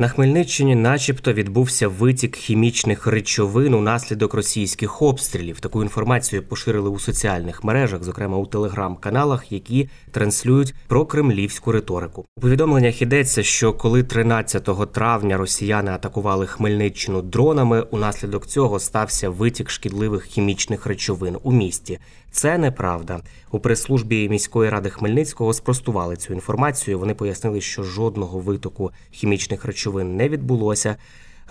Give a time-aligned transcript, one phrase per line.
[0.00, 5.60] На Хмельниччині, начебто, відбувся витік хімічних речовин унаслідок російських обстрілів.
[5.60, 12.24] Таку інформацію поширили у соціальних мережах, зокрема у телеграм-каналах, які транслюють про кремлівську риторику.
[12.36, 19.70] У повідомленнях йдеться, що коли 13 травня росіяни атакували Хмельниччину дронами, унаслідок цього стався витік
[19.70, 21.98] шкідливих хімічних речовин у місті.
[22.30, 23.20] Це неправда.
[23.50, 26.98] У прес-службі міської ради Хмельницького спростували цю інформацію.
[26.98, 30.96] Вони пояснили, що жодного витоку хімічних речовин не відбулося.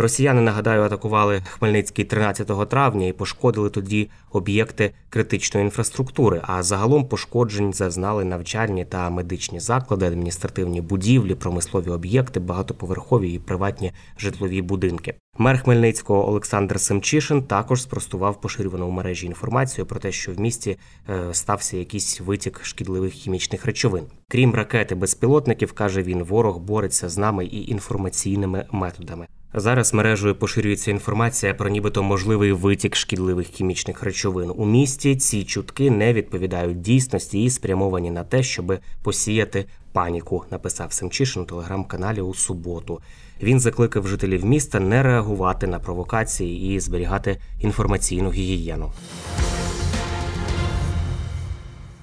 [0.02, 6.42] Росіяни нагадаю атакували Хмельницький 13 травня і пошкодили тоді об'єкти критичної інфраструктури.
[6.44, 13.92] А загалом пошкоджень зазнали навчальні та медичні заклади, адміністративні будівлі, промислові об'єкти, багатоповерхові і приватні
[14.18, 15.16] житлові будинки.
[15.38, 20.78] Мер Хмельницького Олександр Семчишин також спростував поширювану в мережі інформацію про те, що в місті
[21.10, 24.04] е, стався якийсь витік шкідливих хімічних речовин.
[24.30, 29.28] Крім ракети безпілотників, каже він, ворог бореться з нами і інформаційними методами.
[29.54, 35.16] Зараз мережею поширюється інформація про нібито можливий витік шкідливих хімічних речовин у місті.
[35.16, 40.44] Ці чутки не відповідають дійсності і спрямовані на те, щоб посіяти паніку.
[40.52, 43.02] Написав Семчишин у телеграм-каналі у суботу.
[43.44, 48.92] Він закликав жителів міста не реагувати на провокації і зберігати інформаційну гігієну.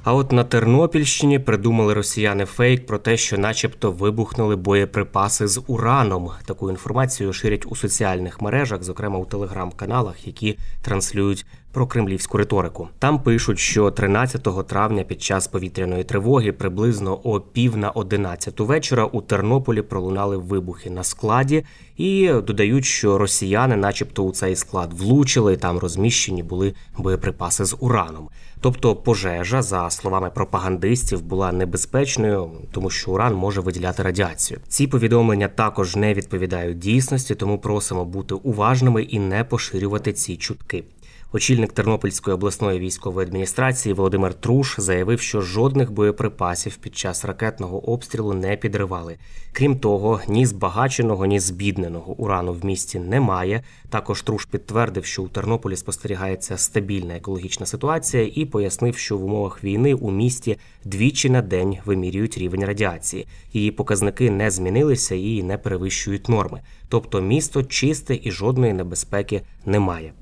[0.06, 6.30] А от на Тернопільщині придумали росіяни фейк про те, що, начебто, вибухнули боєприпаси з ураном.
[6.44, 12.88] Таку інформацію ширять у соціальних мережах, зокрема у телеграм-каналах, які транслюють про кремлівську риторику.
[12.98, 19.04] Там пишуть, що 13 травня під час повітряної тривоги приблизно о пів на 11 вечора
[19.04, 21.64] у Тернополі пролунали вибухи на складі
[21.96, 25.56] і додають, що росіяни, начебто, у цей склад влучили.
[25.56, 28.28] Там розміщені були боєприпаси з ураном.
[28.60, 34.60] Тобто пожежа, за словами пропагандистів, була небезпечною, тому що уран може виділяти радіацію.
[34.68, 40.84] Ці повідомлення також не відповідають дійсності, тому просимо бути уважними і не поширювати ці чутки.
[41.32, 48.34] Очільник Тернопільської обласної військової адміністрації Володимир Труш заявив, що жодних боєприпасів під час ракетного обстрілу
[48.34, 49.16] не підривали.
[49.52, 53.62] Крім того, ні збагаченого, ні збідненого урану в місті немає.
[53.90, 59.64] Також Труш підтвердив, що у Тернополі спостерігається стабільна екологічна ситуація, і пояснив, що в умовах
[59.64, 63.26] війни у місті двічі на день вимірюють рівень радіації.
[63.52, 66.60] Її показники не змінилися і не перевищують норми.
[66.88, 70.12] Тобто місто чисте і жодної небезпеки немає.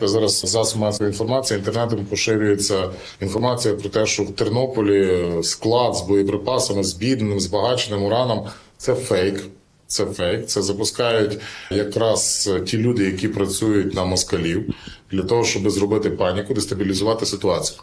[0.00, 2.90] Зараз засоб масової інформації інтернетом поширюється
[3.20, 8.46] інформація про те, що в Тернополі склад з боєприпасами, з бідним, збагаченим ураном
[8.76, 9.42] це фейк.
[9.86, 10.46] Це фейк.
[10.46, 11.38] Це запускають
[11.70, 14.74] якраз ті люди, які працюють на москалів,
[15.10, 17.80] для того, щоб зробити паніку, дестабілізувати ситуацію.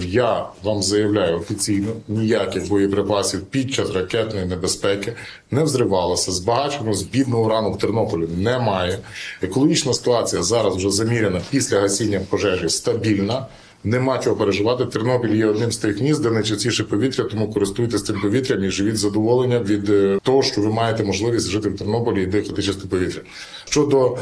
[0.00, 5.12] Я вам заявляю офіційно, ніяких боєприпасів під час ракетної небезпеки
[5.50, 6.32] не взривалося.
[6.32, 8.98] Збагачено з урану в Тернополі немає.
[9.42, 13.46] Екологічна ситуація зараз вже заміряна після гасіння пожежі стабільна.
[13.84, 14.84] Нема чого переживати.
[14.84, 18.96] Тернопіль є одним з тих міст, де найчастіше повітря, тому користуйтесь цим повітрям і живіть
[18.96, 23.20] задоволення від е, того, що ви маєте можливість жити в Тернополі і дихати чисте повітря.
[23.64, 24.18] Щодо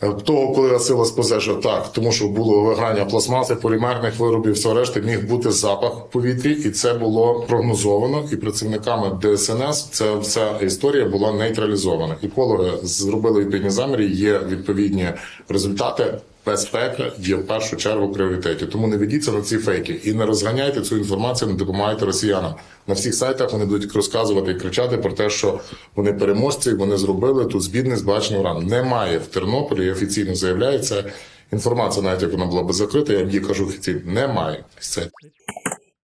[0.00, 5.28] того, коли гасилась спозежа, так, тому що було виграння пластмаси, полімерних виробів, все решти міг
[5.28, 8.28] бути запах в повітрі, і це було прогнозовано.
[8.32, 12.16] І працівниками ДСНС ця вся історія була нейтралізована.
[12.22, 14.06] Екологи зробили відповідні заміри.
[14.06, 15.08] Є відповідні
[15.48, 16.18] результати.
[16.46, 18.66] Безпека є в першу чергу пріоритеті.
[18.66, 22.54] Тому не ведіться на ці фейки і не розганяйте цю інформацію, не допомагайте росіянам.
[22.86, 25.60] На всіх сайтах вони будуть розказувати і кричати про те, що
[25.94, 28.66] вони переможці, вони зробили тут збідний збагачений уран.
[28.66, 31.04] Немає в Тернополі, і офіційно заявляється.
[31.52, 34.64] Інформація, навіть як вона була би закрита, я їй кажу, офіційно, немає.
[34.80, 35.08] Це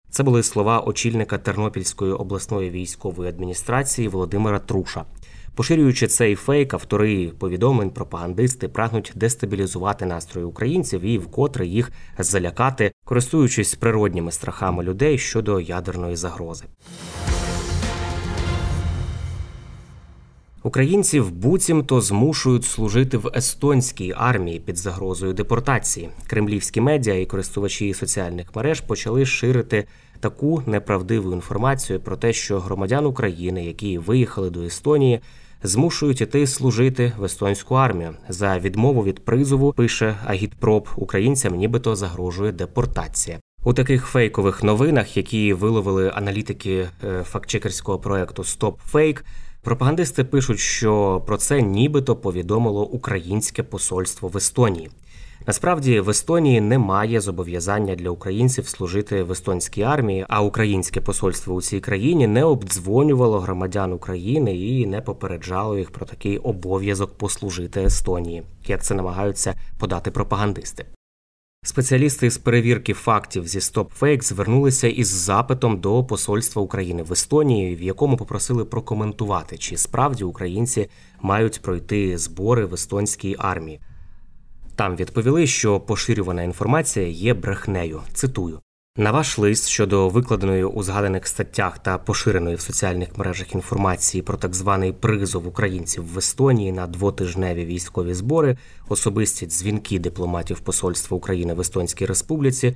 [0.09, 5.05] Це були слова очільника Тернопільської обласної військової адміністрації Володимира Труша.
[5.55, 13.75] Поширюючи цей фейк, автори повідомлень, пропагандисти прагнуть дестабілізувати настрої українців і вкотре їх залякати, користуючись
[13.75, 16.65] природніми страхами людей щодо ядерної загрози.
[20.63, 26.09] Українців буцімто змушують служити в естонській армії під загрозою депортації.
[26.27, 29.85] Кремлівські медіа і користувачі соціальних мереж почали ширити
[30.19, 35.19] таку неправдиву інформацію про те, що громадян України, які виїхали до Естонії,
[35.67, 38.15] змушують іти служити в естонську армію.
[38.29, 43.39] За відмову від призову пише Агітпроп українцям, нібито загрожує депортація.
[43.63, 49.25] У таких фейкових новинах, які виловили аналітики е, фактчекерського проекту Стоп Фейк.
[49.61, 54.89] Пропагандисти пишуть, що про це нібито повідомило українське посольство в Естонії.
[55.47, 61.61] Насправді в Естонії немає зобов'язання для українців служити в естонській армії, а українське посольство у
[61.61, 68.43] цій країні не обдзвонювало громадян України і не попереджало їх про такий обов'язок послужити Естонії,
[68.67, 70.85] як це намагаються подати пропагандисти.
[71.63, 77.81] Спеціалісти з перевірки фактів зі StopFake звернулися із запитом до посольства України в Естонії, в
[77.81, 80.89] якому попросили прокоментувати, чи справді українці
[81.21, 83.79] мають пройти збори в естонській армії.
[84.75, 88.01] Там відповіли, що поширювана інформація є брехнею.
[88.13, 88.59] Цитую.
[88.97, 94.37] На ваш лист щодо викладеної у згаданих статтях та поширеної в соціальних мережах інформації про
[94.37, 98.57] так званий призов українців в Естонії на двотижневі військові збори,
[98.89, 102.75] особисті дзвінки дипломатів Посольства України в Естонській Республіці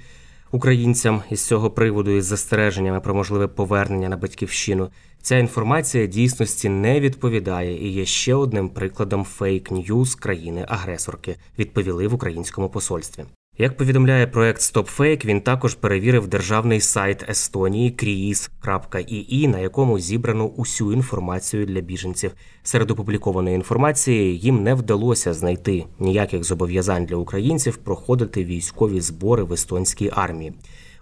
[0.52, 4.90] українцям із цього приводу із застереженнями про можливе повернення на батьківщину.
[5.22, 11.36] Ця інформація дійсності не відповідає і є ще одним прикладом фейк-ньюз країни-агресорки.
[11.60, 13.26] Відповіли в українському посольстві.
[13.62, 20.94] Як повідомляє проект StopFake, він також перевірив державний сайт Естонії kriis.ii, на якому зібрано усю
[20.94, 22.32] інформацію для біженців.
[22.64, 29.54] Серед опублікованої інформації їм не вдалося знайти ніяких зобов'язань для українців проходити військові збори в
[29.54, 30.54] естонській армії.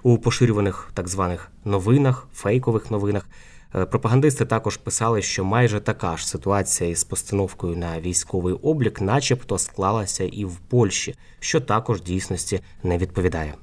[0.03, 3.29] У поширюваних так званих новинах, фейкових новинах.
[3.75, 9.57] Е, пропагандисти також писали, що майже така ж ситуація із постановкою на військовий облік, начебто,
[9.57, 13.53] склалася і в Польщі, що також дійсності не відповідає.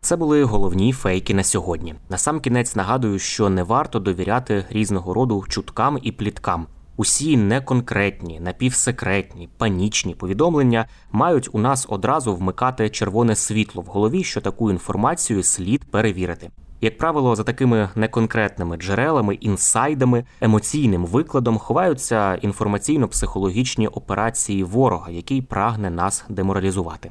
[0.00, 1.94] Це були головні фейки на сьогодні.
[2.08, 6.66] На сам кінець нагадую, що не варто довіряти різного роду чуткам і пліткам.
[6.96, 14.40] Усі неконкретні, напівсекретні, панічні повідомлення мають у нас одразу вмикати червоне світло в голові, що
[14.40, 16.50] таку інформацію слід перевірити.
[16.80, 25.90] Як правило, за такими неконкретними джерелами, інсайдами, емоційним викладом ховаються інформаційно-психологічні операції ворога, який прагне
[25.90, 27.10] нас деморалізувати.